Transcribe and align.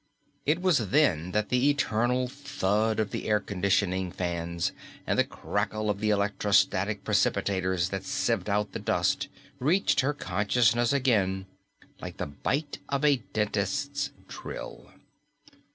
It 0.47 0.63
was 0.63 0.89
then 0.89 1.29
that 1.31 1.49
the 1.49 1.69
eternal 1.69 2.27
thud 2.27 2.99
of 2.99 3.11
the 3.11 3.29
air 3.29 3.39
conditioning 3.39 4.11
fans 4.11 4.71
and 5.05 5.19
the 5.19 5.23
crackle 5.23 5.91
of 5.91 5.99
the 5.99 6.09
electrostatic 6.09 7.03
precipitators 7.03 7.89
that 7.91 8.01
sieved 8.03 8.49
out 8.49 8.71
the 8.71 8.79
dust 8.79 9.27
reached 9.59 9.99
her 9.99 10.15
consciousness 10.15 10.91
again 10.91 11.45
like 12.01 12.17
the 12.17 12.25
bite 12.25 12.79
of 12.89 13.05
a 13.05 13.17
dentist's 13.31 14.09
drill. 14.27 14.89